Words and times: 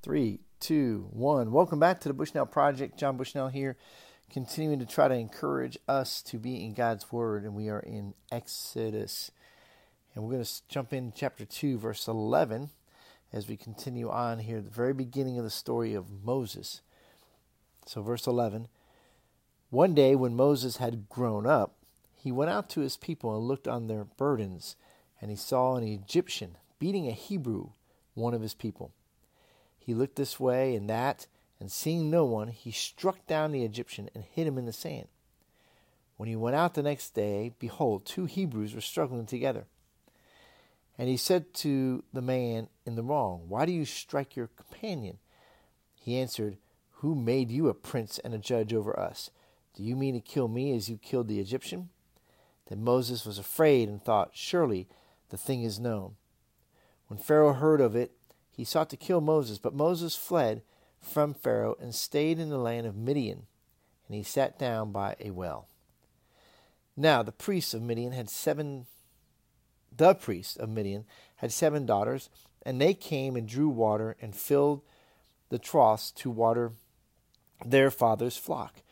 Three, 0.00 0.38
two, 0.60 1.08
one. 1.10 1.50
Welcome 1.50 1.80
back 1.80 1.98
to 2.00 2.08
the 2.08 2.14
Bushnell 2.14 2.46
Project. 2.46 2.96
John 2.96 3.16
Bushnell 3.16 3.48
here, 3.48 3.76
continuing 4.30 4.78
to 4.78 4.86
try 4.86 5.08
to 5.08 5.14
encourage 5.14 5.76
us 5.88 6.22
to 6.22 6.38
be 6.38 6.64
in 6.64 6.72
God's 6.72 7.10
Word, 7.10 7.42
and 7.42 7.52
we 7.52 7.68
are 7.68 7.80
in 7.80 8.14
Exodus. 8.30 9.32
And 10.14 10.22
we're 10.22 10.34
going 10.34 10.44
to 10.44 10.62
jump 10.68 10.92
in 10.92 11.12
chapter 11.16 11.44
2, 11.44 11.78
verse 11.78 12.06
11, 12.06 12.70
as 13.32 13.48
we 13.48 13.56
continue 13.56 14.08
on 14.08 14.38
here, 14.38 14.60
the 14.60 14.70
very 14.70 14.94
beginning 14.94 15.36
of 15.36 15.42
the 15.42 15.50
story 15.50 15.94
of 15.94 16.22
Moses. 16.24 16.80
So, 17.84 18.00
verse 18.00 18.28
11 18.28 18.68
One 19.70 19.94
day 19.94 20.14
when 20.14 20.36
Moses 20.36 20.76
had 20.76 21.08
grown 21.08 21.44
up, 21.44 21.74
he 22.14 22.30
went 22.30 22.52
out 22.52 22.70
to 22.70 22.82
his 22.82 22.96
people 22.96 23.36
and 23.36 23.48
looked 23.48 23.66
on 23.66 23.88
their 23.88 24.04
burdens, 24.04 24.76
and 25.20 25.28
he 25.28 25.36
saw 25.36 25.74
an 25.74 25.82
Egyptian 25.82 26.56
beating 26.78 27.08
a 27.08 27.12
Hebrew, 27.12 27.70
one 28.14 28.32
of 28.32 28.42
his 28.42 28.54
people. 28.54 28.92
He 29.88 29.94
looked 29.94 30.16
this 30.16 30.38
way 30.38 30.74
and 30.74 30.86
that, 30.90 31.28
and 31.58 31.72
seeing 31.72 32.10
no 32.10 32.26
one, 32.26 32.48
he 32.48 32.70
struck 32.70 33.26
down 33.26 33.52
the 33.52 33.64
Egyptian 33.64 34.10
and 34.14 34.22
hid 34.22 34.46
him 34.46 34.58
in 34.58 34.66
the 34.66 34.72
sand. 34.74 35.08
When 36.18 36.28
he 36.28 36.36
went 36.36 36.56
out 36.56 36.74
the 36.74 36.82
next 36.82 37.14
day, 37.14 37.54
behold, 37.58 38.04
two 38.04 38.26
Hebrews 38.26 38.74
were 38.74 38.82
struggling 38.82 39.24
together. 39.24 39.64
And 40.98 41.08
he 41.08 41.16
said 41.16 41.54
to 41.54 42.04
the 42.12 42.20
man 42.20 42.68
in 42.84 42.96
the 42.96 43.02
wrong, 43.02 43.44
Why 43.48 43.64
do 43.64 43.72
you 43.72 43.86
strike 43.86 44.36
your 44.36 44.48
companion? 44.48 45.16
He 45.94 46.18
answered, 46.18 46.58
Who 46.96 47.14
made 47.14 47.50
you 47.50 47.68
a 47.68 47.74
prince 47.74 48.18
and 48.18 48.34
a 48.34 48.38
judge 48.38 48.74
over 48.74 49.00
us? 49.00 49.30
Do 49.74 49.82
you 49.82 49.96
mean 49.96 50.12
to 50.12 50.20
kill 50.20 50.48
me 50.48 50.76
as 50.76 50.90
you 50.90 50.98
killed 50.98 51.28
the 51.28 51.40
Egyptian? 51.40 51.88
Then 52.68 52.84
Moses 52.84 53.24
was 53.24 53.38
afraid 53.38 53.88
and 53.88 54.04
thought, 54.04 54.32
Surely 54.34 54.86
the 55.30 55.38
thing 55.38 55.62
is 55.62 55.80
known. 55.80 56.16
When 57.06 57.18
Pharaoh 57.18 57.54
heard 57.54 57.80
of 57.80 57.96
it, 57.96 58.12
he 58.58 58.64
sought 58.64 58.90
to 58.90 58.96
kill 58.96 59.20
Moses, 59.20 59.56
but 59.56 59.72
Moses 59.72 60.16
fled 60.16 60.62
from 61.00 61.32
Pharaoh 61.32 61.76
and 61.80 61.94
stayed 61.94 62.40
in 62.40 62.50
the 62.50 62.58
land 62.58 62.88
of 62.88 62.96
Midian, 62.96 63.46
and 64.08 64.16
he 64.16 64.24
sat 64.24 64.58
down 64.58 64.90
by 64.90 65.14
a 65.20 65.30
well. 65.30 65.68
Now 66.96 67.22
the 67.22 67.30
priests 67.30 67.72
of 67.72 67.82
Midian 67.82 68.10
had 68.10 68.28
seven 68.28 68.86
the 69.96 70.12
priests 70.12 70.56
of 70.56 70.70
Midian 70.70 71.04
had 71.36 71.52
seven 71.52 71.86
daughters, 71.86 72.30
and 72.62 72.80
they 72.80 72.94
came 72.94 73.36
and 73.36 73.46
drew 73.46 73.68
water 73.68 74.16
and 74.20 74.34
filled 74.34 74.82
the 75.50 75.60
troughs 75.60 76.10
to 76.10 76.28
water 76.28 76.72
their 77.64 77.92
father's 77.92 78.36
flock. 78.36 78.82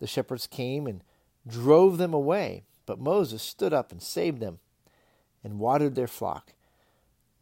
The 0.00 0.08
shepherds 0.08 0.48
came 0.48 0.88
and 0.88 1.04
drove 1.46 1.96
them 1.96 2.12
away, 2.12 2.64
but 2.86 2.98
Moses 2.98 3.40
stood 3.40 3.72
up 3.72 3.92
and 3.92 4.02
saved 4.02 4.40
them 4.40 4.58
and 5.44 5.60
watered 5.60 5.94
their 5.94 6.08
flock. 6.08 6.54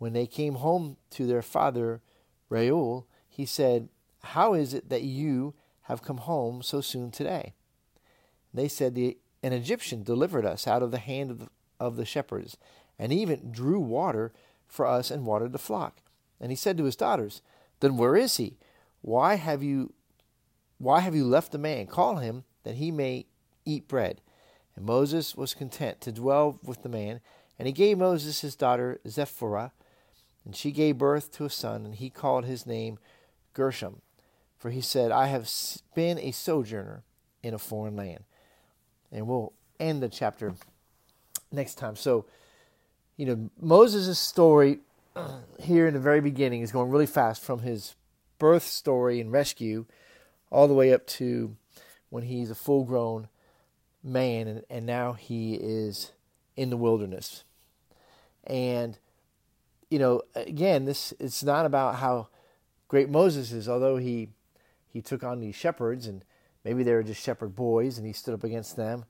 When 0.00 0.14
they 0.14 0.26
came 0.26 0.54
home 0.54 0.96
to 1.10 1.26
their 1.26 1.42
father 1.42 2.00
Reuel, 2.48 3.06
he 3.28 3.44
said, 3.44 3.90
How 4.22 4.54
is 4.54 4.72
it 4.72 4.88
that 4.88 5.02
you 5.02 5.52
have 5.82 6.02
come 6.02 6.16
home 6.16 6.62
so 6.62 6.80
soon 6.80 7.10
today? 7.10 7.52
They 8.54 8.66
said, 8.66 8.96
An 8.96 9.52
Egyptian 9.52 10.02
delivered 10.02 10.46
us 10.46 10.66
out 10.66 10.82
of 10.82 10.90
the 10.90 10.96
hand 10.96 11.30
of 11.30 11.38
the, 11.40 11.48
of 11.78 11.96
the 11.96 12.06
shepherds, 12.06 12.56
and 12.98 13.12
even 13.12 13.52
drew 13.52 13.78
water 13.78 14.32
for 14.66 14.86
us 14.86 15.10
and 15.10 15.26
watered 15.26 15.52
the 15.52 15.58
flock. 15.58 15.98
And 16.40 16.50
he 16.50 16.56
said 16.56 16.78
to 16.78 16.84
his 16.84 16.96
daughters, 16.96 17.42
Then 17.80 17.98
where 17.98 18.16
is 18.16 18.38
he? 18.38 18.56
Why 19.02 19.34
have 19.34 19.62
you 19.62 19.92
why 20.78 21.00
have 21.00 21.14
you 21.14 21.26
left 21.26 21.52
the 21.52 21.58
man? 21.58 21.86
Call 21.86 22.16
him 22.16 22.44
that 22.64 22.76
he 22.76 22.90
may 22.90 23.26
eat 23.66 23.86
bread. 23.86 24.22
And 24.74 24.86
Moses 24.86 25.36
was 25.36 25.52
content 25.52 26.00
to 26.00 26.10
dwell 26.10 26.58
with 26.64 26.82
the 26.82 26.88
man, 26.88 27.20
and 27.58 27.66
he 27.66 27.72
gave 27.72 27.98
Moses 27.98 28.40
his 28.40 28.56
daughter 28.56 28.98
Zipporah 29.06 29.72
and 30.44 30.56
she 30.56 30.70
gave 30.72 30.98
birth 30.98 31.32
to 31.32 31.44
a 31.44 31.50
son, 31.50 31.84
and 31.84 31.94
he 31.94 32.10
called 32.10 32.44
his 32.44 32.66
name 32.66 32.98
Gershom. 33.52 34.02
For 34.58 34.70
he 34.70 34.80
said, 34.80 35.10
I 35.10 35.26
have 35.26 35.50
been 35.94 36.18
a 36.18 36.32
sojourner 36.32 37.02
in 37.42 37.54
a 37.54 37.58
foreign 37.58 37.96
land. 37.96 38.24
And 39.10 39.26
we'll 39.26 39.52
end 39.78 40.02
the 40.02 40.08
chapter 40.08 40.54
next 41.50 41.76
time. 41.76 41.96
So, 41.96 42.26
you 43.16 43.26
know, 43.26 43.50
Moses' 43.60 44.18
story 44.18 44.80
here 45.58 45.86
in 45.86 45.94
the 45.94 46.00
very 46.00 46.20
beginning 46.20 46.62
is 46.62 46.72
going 46.72 46.90
really 46.90 47.06
fast 47.06 47.42
from 47.42 47.60
his 47.60 47.96
birth 48.38 48.62
story 48.62 49.20
and 49.20 49.32
rescue 49.32 49.86
all 50.50 50.68
the 50.68 50.74
way 50.74 50.92
up 50.92 51.06
to 51.06 51.56
when 52.10 52.24
he's 52.24 52.50
a 52.50 52.54
full 52.54 52.84
grown 52.84 53.28
man 54.02 54.48
and, 54.48 54.64
and 54.68 54.86
now 54.86 55.12
he 55.12 55.54
is 55.54 56.12
in 56.56 56.70
the 56.70 56.76
wilderness. 56.76 57.44
And 58.44 58.98
you 59.90 59.98
know, 59.98 60.22
again, 60.34 60.84
this 60.84 61.12
it's 61.18 61.42
not 61.42 61.66
about 61.66 61.96
how 61.96 62.28
great 62.88 63.10
Moses 63.10 63.52
is, 63.52 63.68
although 63.68 63.96
he 63.96 64.28
he 64.88 65.02
took 65.02 65.22
on 65.22 65.40
these 65.40 65.54
shepherds 65.54 66.06
and 66.06 66.24
maybe 66.64 66.82
they 66.82 66.92
were 66.92 67.02
just 67.02 67.22
shepherd 67.22 67.54
boys 67.54 67.98
and 67.98 68.06
he 68.06 68.12
stood 68.12 68.34
up 68.34 68.44
against 68.44 68.76
them, 68.76 69.04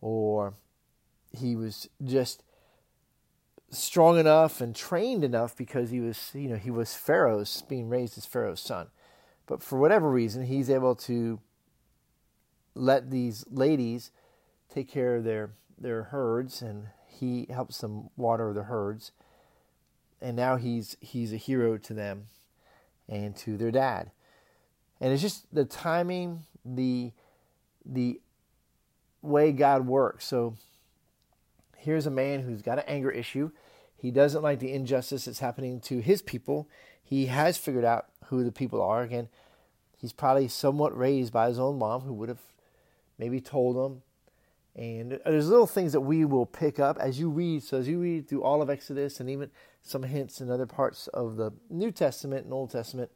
or 0.00 0.54
he 1.32 1.56
was 1.56 1.88
just 2.04 2.42
strong 3.70 4.18
enough 4.18 4.60
and 4.60 4.76
trained 4.76 5.24
enough 5.24 5.56
because 5.56 5.90
he 5.90 6.00
was 6.00 6.30
you 6.34 6.48
know 6.48 6.56
he 6.56 6.70
was 6.70 6.94
Pharaoh's 6.94 7.62
being 7.62 7.88
raised 7.88 8.18
as 8.18 8.26
Pharaoh's 8.26 8.60
son. 8.60 8.88
But 9.46 9.62
for 9.62 9.78
whatever 9.78 10.10
reason, 10.10 10.44
he's 10.46 10.70
able 10.70 10.94
to 10.96 11.38
let 12.74 13.10
these 13.10 13.44
ladies 13.50 14.10
take 14.72 14.88
care 14.88 15.16
of 15.16 15.24
their 15.24 15.52
their 15.78 16.04
herds 16.04 16.60
and 16.60 16.88
he 17.06 17.46
helps 17.50 17.78
them 17.78 18.10
water 18.16 18.52
the 18.52 18.64
herds 18.64 19.12
and 20.24 20.36
now 20.36 20.56
he's 20.56 20.96
he's 21.00 21.34
a 21.34 21.36
hero 21.36 21.76
to 21.76 21.92
them 21.92 22.24
and 23.08 23.36
to 23.36 23.58
their 23.58 23.70
dad. 23.70 24.10
And 25.00 25.12
it's 25.12 25.20
just 25.20 25.54
the 25.54 25.66
timing, 25.66 26.44
the 26.64 27.12
the 27.84 28.20
way 29.20 29.52
God 29.52 29.86
works. 29.86 30.24
So 30.24 30.54
here's 31.76 32.06
a 32.06 32.10
man 32.10 32.40
who's 32.40 32.62
got 32.62 32.78
an 32.78 32.84
anger 32.88 33.10
issue. 33.10 33.50
He 33.96 34.10
doesn't 34.10 34.42
like 34.42 34.60
the 34.60 34.72
injustice 34.72 35.26
that's 35.26 35.40
happening 35.40 35.78
to 35.80 35.98
his 35.98 36.22
people. 36.22 36.68
He 37.02 37.26
has 37.26 37.58
figured 37.58 37.84
out 37.84 38.06
who 38.26 38.44
the 38.44 38.52
people 38.52 38.80
are. 38.80 39.02
Again, 39.02 39.28
he's 39.98 40.14
probably 40.14 40.48
somewhat 40.48 40.96
raised 40.96 41.34
by 41.34 41.48
his 41.48 41.58
own 41.58 41.78
mom 41.78 42.00
who 42.00 42.14
would 42.14 42.30
have 42.30 42.42
maybe 43.18 43.42
told 43.42 43.76
him 43.76 44.02
and 44.76 45.20
there's 45.24 45.48
little 45.48 45.68
things 45.68 45.92
that 45.92 46.00
we 46.00 46.24
will 46.24 46.46
pick 46.46 46.80
up 46.80 46.98
as 46.98 47.18
you 47.18 47.30
read. 47.30 47.62
So 47.62 47.78
as 47.78 47.86
you 47.86 48.00
read 48.00 48.28
through 48.28 48.42
all 48.42 48.60
of 48.60 48.68
Exodus 48.68 49.20
and 49.20 49.30
even 49.30 49.50
some 49.82 50.02
hints 50.02 50.40
in 50.40 50.50
other 50.50 50.66
parts 50.66 51.06
of 51.08 51.36
the 51.36 51.52
New 51.70 51.92
Testament 51.92 52.44
and 52.44 52.52
Old 52.52 52.70
Testament, 52.70 53.10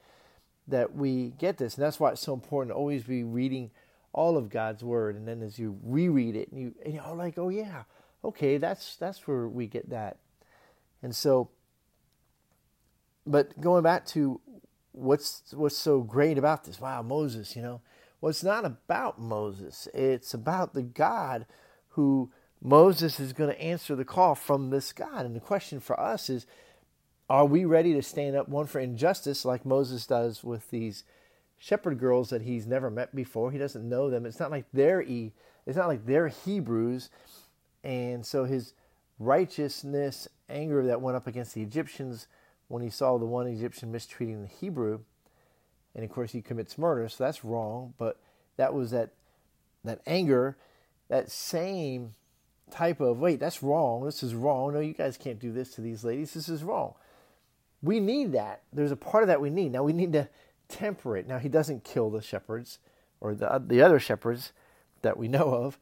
that 0.69 0.94
we 0.94 1.32
get 1.38 1.58
this. 1.58 1.74
And 1.74 1.84
that's 1.84 1.98
why 1.98 2.12
it's 2.12 2.20
so 2.20 2.34
important 2.34 2.70
to 2.72 2.78
always 2.78 3.02
be 3.02 3.24
reading 3.24 3.70
all 4.12 4.36
of 4.36 4.50
God's 4.50 4.84
Word. 4.84 5.16
And 5.16 5.26
then 5.26 5.42
as 5.42 5.58
you 5.58 5.78
reread 5.82 6.36
it, 6.36 6.52
and 6.52 6.60
you 6.60 6.74
and 6.84 6.94
you're 6.94 7.14
like, 7.14 7.38
oh 7.38 7.48
yeah, 7.48 7.84
okay, 8.25 8.58
that's 8.58 8.94
that's 8.96 9.26
where 9.26 9.48
we 9.48 9.66
get 9.66 9.90
that. 9.90 10.19
And 11.02 11.14
so, 11.14 11.50
but 13.26 13.60
going 13.60 13.82
back 13.82 14.06
to 14.06 14.40
what's 14.92 15.42
what's 15.52 15.76
so 15.76 16.02
great 16.02 16.38
about 16.38 16.64
this? 16.64 16.80
Wow, 16.80 17.02
Moses, 17.02 17.56
you 17.56 17.62
know 17.62 17.80
well, 18.21 18.31
it's 18.31 18.45
not 18.45 18.65
about 18.65 19.21
Moses, 19.21 19.89
it's 19.95 20.34
about 20.34 20.75
the 20.75 20.83
God 20.83 21.47
who 21.91 22.31
Moses 22.61 23.21
is 23.21 23.33
going 23.33 23.51
to 23.51 23.61
answer 23.61 23.95
the 23.95 24.05
call 24.05 24.34
from 24.34 24.71
this 24.71 24.93
God. 24.93 25.25
And 25.25 25.34
the 25.34 25.41
question 25.41 25.81
for 25.81 25.99
us 25.99 26.29
is 26.29 26.47
are 27.31 27.45
we 27.45 27.65
ready 27.65 27.93
to 27.93 28.03
stand 28.03 28.37
up, 28.37 28.49
one, 28.49 28.67
for 28.67 28.81
injustice, 28.81 29.45
like 29.45 29.67
Moses 29.67 30.06
does 30.06 30.43
with 30.43 30.71
these 30.71 31.05
shepherd 31.59 31.99
girls 31.99 32.31
that 32.31 32.43
he's 32.43 32.67
never 32.67 32.91
met 32.91 33.15
before? 33.15 33.51
He 33.51 33.59
doesn't 33.59 33.87
know 33.87 34.09
them. 34.09 34.25
It's 34.25 34.41
not 34.41 34.50
like 34.50 34.65
they're 34.73 35.03
e, 35.03 35.33
it's 35.67 35.77
not 35.77 35.89
like 35.89 36.06
they're 36.06 36.29
Hebrews, 36.29 37.11
and 37.85 38.25
so 38.25 38.45
his 38.45 38.73
righteousness, 39.19 40.27
anger 40.49 40.87
that 40.87 41.03
went 41.03 41.17
up 41.17 41.27
against 41.27 41.55
the 41.55 41.62
Egyptians 41.62 42.29
when 42.69 42.83
he 42.83 42.91
saw 42.91 43.19
the 43.19 43.27
one 43.27 43.47
Egyptian 43.47 43.93
mistreating 43.93 44.41
the 44.41 44.49
Hebrew 44.49 45.00
and 45.99 46.05
of 46.05 46.12
course 46.12 46.31
he 46.31 46.41
commits 46.41 46.79
murder, 46.79 47.09
so 47.09 47.25
that's 47.25 47.45
wrong. 47.45 47.93
But 47.99 48.21
that 48.56 48.73
was 48.73 48.93
that 48.93 49.11
that 49.83 50.00
anger, 50.06 50.56
that 51.09 51.29
same 51.29 52.15
type 52.71 53.00
of 53.00 53.19
wait, 53.19 53.41
that's 53.41 53.65
wrong. 53.65 54.05
This 54.05 54.23
is 54.23 54.33
wrong. 54.33 54.75
No, 54.75 54.79
you 54.79 54.95
guys 54.95 55.17
can't 55.17 55.41
do 55.41 55.50
this 55.50 55.75
to 55.75 55.81
these 55.81 56.05
ladies. 56.05 56.35
This 56.35 56.49
is 56.49 56.62
wrong. 56.62 56.95
We 57.83 57.99
need 57.99 58.31
that. 58.31 58.62
There's 58.73 58.93
a 58.93 58.97
part 58.97 59.25
of 59.25 59.27
that 59.27 59.41
we 59.41 59.50
need. 59.50 59.73
Now 59.73 59.83
we 59.83 59.93
need 59.93 60.12
to 60.12 60.29
temper 60.69 61.17
it. 61.17 61.27
Now 61.27 61.39
he 61.39 61.49
doesn't 61.49 61.83
kill 61.83 62.11
the 62.11 62.23
shepherds 62.23 62.79
or 63.21 63.35
the 63.35 63.61
the 63.67 63.83
other 63.83 63.99
shepherds 63.99 64.53
that 65.03 65.17
we 65.17 65.27
know 65.27 65.53
of, 65.53 65.79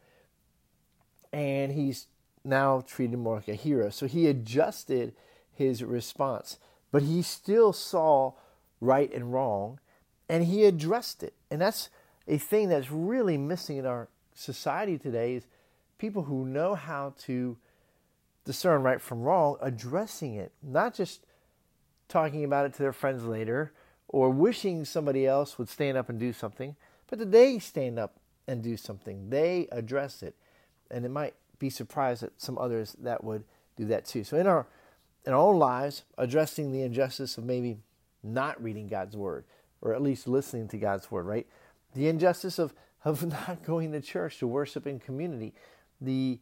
and 1.30 1.72
he's 1.72 2.06
now 2.42 2.82
treated 2.86 3.18
more 3.18 3.34
like 3.34 3.48
a 3.48 3.54
hero. 3.54 3.90
So 3.90 4.06
he 4.06 4.28
adjusted 4.28 5.12
his 5.52 5.84
response, 5.84 6.58
but 6.90 7.02
he 7.02 7.20
still 7.20 7.74
saw 7.74 8.32
right 8.80 9.12
and 9.12 9.30
wrong 9.34 9.78
and 10.28 10.44
he 10.44 10.64
addressed 10.64 11.22
it. 11.22 11.34
And 11.50 11.60
that's 11.60 11.88
a 12.26 12.38
thing 12.38 12.68
that's 12.68 12.90
really 12.90 13.36
missing 13.36 13.78
in 13.78 13.86
our 13.86 14.08
society 14.34 14.98
today 14.98 15.34
is 15.34 15.46
people 15.98 16.24
who 16.24 16.44
know 16.44 16.74
how 16.74 17.14
to 17.18 17.56
discern 18.44 18.82
right 18.82 19.00
from 19.00 19.22
wrong 19.22 19.56
addressing 19.60 20.34
it, 20.34 20.52
not 20.62 20.94
just 20.94 21.24
talking 22.08 22.44
about 22.44 22.66
it 22.66 22.72
to 22.74 22.78
their 22.78 22.92
friends 22.92 23.24
later 23.24 23.72
or 24.08 24.30
wishing 24.30 24.84
somebody 24.84 25.26
else 25.26 25.58
would 25.58 25.68
stand 25.68 25.96
up 25.96 26.08
and 26.08 26.18
do 26.18 26.32
something, 26.32 26.76
but 27.08 27.18
that 27.18 27.32
they 27.32 27.58
stand 27.58 27.98
up 27.98 28.18
and 28.46 28.62
do 28.62 28.76
something. 28.76 29.30
They 29.30 29.68
address 29.72 30.22
it. 30.22 30.34
And 30.90 31.04
it 31.04 31.10
might 31.10 31.34
be 31.58 31.70
surprised 31.70 32.22
that 32.22 32.40
some 32.40 32.58
others 32.58 32.96
that 33.00 33.24
would 33.24 33.44
do 33.76 33.84
that 33.86 34.04
too. 34.04 34.24
So 34.24 34.36
in 34.36 34.46
our 34.46 34.66
in 35.24 35.32
our 35.32 35.40
own 35.40 35.58
lives, 35.58 36.04
addressing 36.16 36.70
the 36.70 36.82
injustice 36.82 37.36
of 37.36 37.44
maybe 37.44 37.78
not 38.22 38.62
reading 38.62 38.86
God's 38.86 39.16
word, 39.16 39.44
or 39.82 39.94
at 39.94 40.02
least 40.02 40.26
listening 40.26 40.68
to 40.68 40.78
God's 40.78 41.10
word, 41.10 41.26
right? 41.26 41.46
The 41.94 42.08
injustice 42.08 42.58
of, 42.58 42.74
of 43.04 43.26
not 43.26 43.62
going 43.64 43.92
to 43.92 44.00
church 44.00 44.38
to 44.38 44.46
worship 44.46 44.86
in 44.86 44.98
community, 44.98 45.54
the 46.00 46.38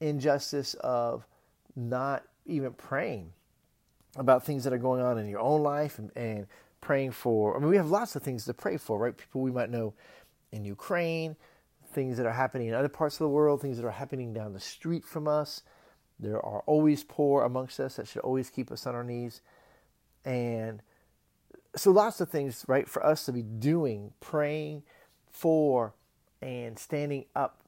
injustice 0.00 0.74
of 0.74 1.26
not 1.76 2.24
even 2.46 2.72
praying 2.72 3.32
about 4.16 4.44
things 4.44 4.64
that 4.64 4.72
are 4.72 4.78
going 4.78 5.02
on 5.02 5.18
in 5.18 5.28
your 5.28 5.40
own 5.40 5.62
life 5.62 5.98
and, 5.98 6.10
and 6.16 6.46
praying 6.80 7.12
for. 7.12 7.56
I 7.56 7.60
mean, 7.60 7.68
we 7.68 7.76
have 7.76 7.90
lots 7.90 8.16
of 8.16 8.22
things 8.22 8.44
to 8.46 8.54
pray 8.54 8.76
for, 8.76 8.98
right? 8.98 9.16
People 9.16 9.42
we 9.42 9.50
might 9.50 9.70
know 9.70 9.94
in 10.50 10.64
Ukraine, 10.64 11.36
things 11.92 12.16
that 12.16 12.26
are 12.26 12.32
happening 12.32 12.68
in 12.68 12.74
other 12.74 12.88
parts 12.88 13.16
of 13.16 13.20
the 13.20 13.28
world, 13.28 13.60
things 13.60 13.76
that 13.76 13.86
are 13.86 13.90
happening 13.90 14.32
down 14.32 14.52
the 14.52 14.60
street 14.60 15.04
from 15.04 15.28
us. 15.28 15.62
There 16.18 16.44
are 16.44 16.60
always 16.66 17.04
poor 17.04 17.44
amongst 17.44 17.78
us 17.80 17.96
that 17.96 18.08
should 18.08 18.22
always 18.22 18.50
keep 18.50 18.70
us 18.72 18.86
on 18.86 18.94
our 18.94 19.04
knees. 19.04 19.40
And 20.24 20.82
so, 21.76 21.90
lots 21.90 22.20
of 22.20 22.30
things, 22.30 22.64
right, 22.66 22.88
for 22.88 23.04
us 23.04 23.24
to 23.26 23.32
be 23.32 23.42
doing, 23.42 24.12
praying 24.20 24.82
for, 25.30 25.94
and 26.40 26.78
standing 26.78 27.24
up 27.34 27.60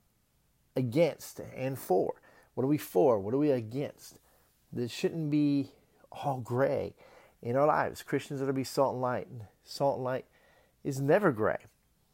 against 0.76 1.41
and 1.55 1.79
for. 1.79 2.14
What 2.55 2.64
are 2.64 2.69
we 2.69 2.79
for? 2.79 3.19
What 3.19 3.35
are 3.35 3.38
we 3.38 3.50
against? 3.50 4.19
This 4.73 4.91
shouldn't 4.91 5.31
be 5.31 5.73
all 6.12 6.38
gray 6.38 6.94
in 7.43 7.56
our 7.56 7.67
lives. 7.67 8.02
Christians 8.02 8.41
are 8.43 8.47
to 8.47 8.52
be 8.52 8.64
salt 8.64 8.94
and 8.94 9.02
light. 9.02 9.26
And 9.29 9.43
salt 9.64 9.97
and 9.97 10.05
light 10.05 10.26
is 10.85 11.00
never 11.00 11.32
gray. 11.32 11.58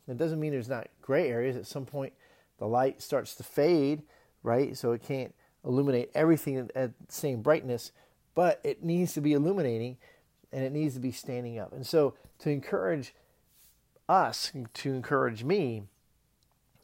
It 0.08 0.16
doesn't 0.16 0.40
mean 0.40 0.52
there's 0.52 0.68
not 0.68 0.88
gray 1.02 1.28
areas. 1.28 1.56
At 1.56 1.66
some 1.66 1.84
point, 1.84 2.12
the 2.58 2.66
light 2.66 3.02
starts 3.02 3.34
to 3.36 3.42
fade, 3.42 4.02
right? 4.42 4.76
So 4.76 4.92
it 4.92 5.02
can't 5.02 5.34
illuminate 5.64 6.10
everything 6.14 6.56
at 6.56 6.72
the 6.74 6.92
same 7.08 7.42
brightness, 7.42 7.92
but 8.34 8.60
it 8.62 8.84
needs 8.84 9.14
to 9.14 9.20
be 9.20 9.32
illuminating 9.32 9.96
and 10.52 10.64
it 10.64 10.72
needs 10.72 10.94
to 10.94 11.00
be 11.00 11.12
standing 11.12 11.58
up. 11.58 11.72
And 11.72 11.86
so, 11.86 12.14
to 12.40 12.50
encourage 12.50 13.14
us, 14.08 14.52
to 14.74 14.94
encourage 14.94 15.44
me, 15.44 15.84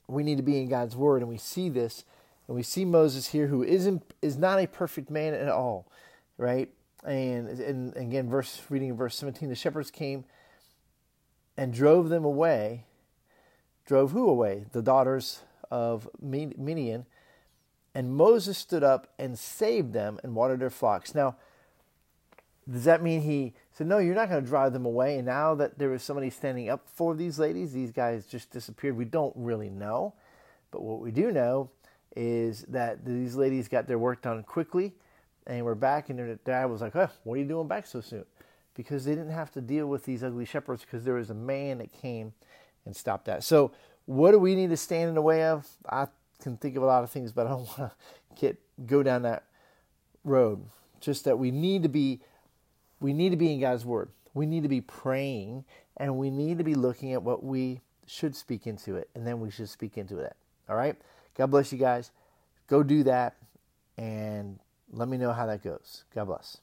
we 0.09 0.23
need 0.23 0.37
to 0.37 0.43
be 0.43 0.59
in 0.61 0.69
God's 0.69 0.97
Word, 0.97 1.23
and 1.23 1.29
we 1.29 1.39
see 1.39 1.69
this, 1.69 2.05
and 2.47 2.57
we 2.57 2.63
see 2.63 2.85
Moses 2.85 3.29
here, 3.29 3.47
who 3.47 3.63
isn't 3.63 4.15
is 4.21 4.37
not 4.37 4.59
a 4.59 4.67
perfect 4.67 5.11
man 5.11 5.35
at 5.35 5.49
all, 5.49 5.87
right? 6.37 6.69
And, 7.05 7.49
and 7.49 7.97
again, 7.97 8.29
verse 8.29 8.61
reading 8.69 8.97
verse 8.97 9.17
seventeen, 9.17 9.49
the 9.49 9.55
shepherds 9.55 9.91
came 9.91 10.25
and 11.57 11.73
drove 11.73 12.09
them 12.09 12.25
away. 12.25 12.85
Drove 13.85 14.13
who 14.13 14.29
away? 14.29 14.67
The 14.73 14.83
daughters 14.83 15.43
of 15.71 16.09
Midian. 16.21 17.07
And 17.95 18.15
Moses 18.15 18.57
stood 18.57 18.83
up 18.85 19.13
and 19.19 19.39
saved 19.39 19.93
them 19.93 20.19
and 20.23 20.35
watered 20.35 20.61
their 20.61 20.71
flocks. 20.71 21.15
Now, 21.15 21.37
does 22.71 22.85
that 22.85 23.03
mean 23.03 23.23
he 23.23 23.55
said, 23.73 23.87
No, 23.87 23.99
you're 23.99 24.15
not 24.15 24.29
going 24.29 24.43
to 24.43 24.49
drive 24.49 24.73
them 24.73 24.87
away? 24.87 25.17
And 25.17 25.27
now 25.27 25.55
that 25.57 25.79
there 25.79 25.89
was 25.89 26.03
somebody 26.03 26.31
standing 26.31 26.69
up 26.69 26.87
for 26.87 27.15
these 27.15 27.39
ladies, 27.39 27.73
these 27.73 27.91
guys 27.91 28.27
just 28.27 28.51
disappeared. 28.51 28.97
We 28.97 29.05
don't 29.05 29.35
really 29.37 29.71
know. 29.71 30.15
But 30.71 30.83
what 30.83 31.01
we 31.01 31.11
do 31.11 31.33
know 31.33 31.71
is 32.15 32.63
that 32.69 33.05
these 33.05 33.35
ladies 33.35 33.69
got 33.69 33.87
their 33.89 33.99
work 33.99 34.23
done 34.23 34.43
quickly 34.45 34.93
and 35.47 35.65
we're 35.65 35.75
back. 35.75 36.09
And 36.09 36.19
their 36.19 36.35
dad 36.37 36.67
was 36.67 36.81
like, 36.81 36.95
oh, 36.95 37.11
What 37.25 37.35
are 37.35 37.39
you 37.39 37.45
doing 37.45 37.67
back 37.67 37.87
so 37.87 38.01
soon? 38.01 38.25
Because 38.75 39.05
they 39.05 39.15
didn't 39.15 39.33
have 39.33 39.51
to 39.53 39.61
deal 39.61 39.87
with 39.87 40.05
these 40.05 40.23
ugly 40.23 40.45
shepherds 40.45 40.83
because 40.83 41.05
there 41.05 41.15
was 41.15 41.31
a 41.31 41.35
man 41.35 41.79
that 41.79 41.93
came 41.93 42.33
and 42.87 42.95
stopped 42.95 43.27
that. 43.27 43.45
So, 43.45 43.73
what 44.07 44.33
do 44.33 44.39
we 44.39 44.55
need 44.55 44.71
to 44.71 44.77
stand 44.77 45.09
in 45.09 45.15
the 45.15 45.23
way 45.23 45.45
of? 45.45 45.69
I 45.89 46.07
can 46.41 46.57
think 46.57 46.77
of 46.77 46.83
a 46.83 46.87
lot 46.87 47.05
of 47.05 47.11
things, 47.11 47.33
but 47.33 47.47
I 47.47 47.51
don't 47.51 47.61
want 47.79 47.79
to 47.79 47.93
get 48.41 48.59
go 48.87 49.03
down 49.03 49.23
that 49.23 49.45
road. 50.25 50.65
Just 51.01 51.25
that 51.25 51.39
we 51.39 51.51
need 51.51 51.83
to 51.83 51.89
be 51.89 52.21
we 53.03 53.13
need 53.13 53.31
to 53.31 53.37
be 53.37 53.53
in 53.53 53.61
God's 53.61 53.85
word. 53.85 54.09
We 54.35 54.47
need 54.47 54.63
to 54.63 54.69
be 54.69 54.81
praying 54.81 55.65
and 55.97 56.17
we 56.17 56.31
need 56.31 56.59
to 56.59 56.65
be 56.65 56.75
looking 56.75 57.13
at 57.13 57.23
what 57.23 57.45
we 57.45 57.81
should 58.07 58.35
speak 58.35 58.67
into 58.67 58.97
it 58.97 59.11
and 59.15 59.27
then 59.27 59.41
we 59.41 59.51
should 59.51 59.69
speak 59.69 59.99
into 59.99 60.19
it. 60.19 60.35
All 60.69 60.77
right? 60.77 60.97
God 61.37 61.51
bless 61.51 61.73
you 61.73 61.79
guys. 61.79 62.11
Go 62.69 62.83
do 62.83 63.03
that 63.05 63.37
and 63.99 64.59
let 64.93 65.09
me 65.09 65.17
know 65.17 65.33
how 65.33 65.47
that 65.47 65.63
goes. 65.63 66.05
God 66.15 66.27
bless. 66.27 66.59